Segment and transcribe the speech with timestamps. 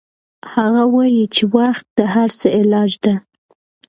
[0.53, 3.13] هغه وایي چې وخت د هر څه علاج ده